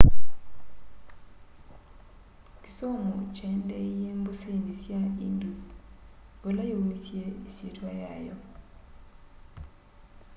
[2.63, 3.03] kĩsomo
[3.35, 5.63] kyaendeeie mbũsĩnĩ sya ĩndũs
[6.41, 8.35] vala yaũmĩsye ĩsyĩtwa yayo